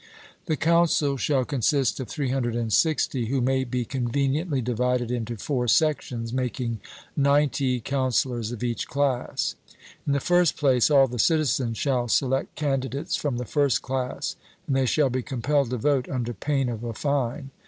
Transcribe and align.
The 0.47 0.57
council 0.57 1.15
shall 1.15 1.45
consist 1.45 1.99
of 1.99 2.07
360, 2.07 3.25
who 3.27 3.39
may 3.39 3.63
be 3.63 3.85
conveniently 3.85 4.59
divided 4.59 5.11
into 5.11 5.37
four 5.37 5.67
sections, 5.67 6.33
making 6.33 6.79
ninety 7.15 7.79
councillors 7.79 8.51
of 8.51 8.63
each 8.63 8.87
class. 8.87 9.53
In 10.07 10.13
the 10.13 10.19
first 10.19 10.57
place, 10.57 10.89
all 10.89 11.05
the 11.07 11.19
citizens 11.19 11.77
shall 11.77 12.07
select 12.07 12.55
candidates 12.55 13.15
from 13.15 13.37
the 13.37 13.45
first 13.45 13.83
class; 13.83 14.35
and 14.65 14.75
they 14.75 14.87
shall 14.87 15.11
be 15.11 15.21
compelled 15.21 15.69
to 15.69 15.77
vote 15.77 16.09
under 16.09 16.33
pain 16.33 16.67
of 16.67 16.83
a 16.83 16.95
fine. 16.95 17.51